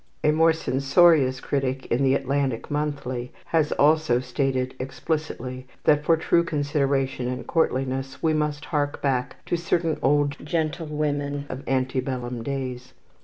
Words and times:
A 0.23 0.31
more 0.31 0.51
censorious 0.51 1.39
critic 1.39 1.85
in 1.91 2.03
the 2.03 2.15
"Atlantic 2.15 2.71
Monthly" 2.71 3.31
has 3.45 3.71
also 3.73 4.19
stated 4.19 4.73
explicitly 4.79 5.67
that 5.83 6.03
for 6.03 6.17
true 6.17 6.43
consideration 6.43 7.27
and 7.27 7.45
courtliness 7.45 8.17
we 8.23 8.33
must 8.33 8.65
hark 8.65 8.99
back 8.99 9.35
to 9.45 9.55
certain 9.55 9.99
old 10.01 10.43
gentlewomen 10.43 11.45
of 11.49 11.61
ante 11.67 11.99
bellum 11.99 12.41
days. 12.41 12.93